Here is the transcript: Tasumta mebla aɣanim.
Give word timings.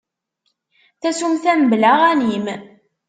Tasumta 1.01 1.51
mebla 1.59 1.89
aɣanim. 1.95 2.45